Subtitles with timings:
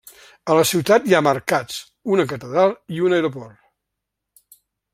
[0.51, 1.75] A la ciutat hi ha mercats,
[2.15, 3.61] una catedral i un aeroport.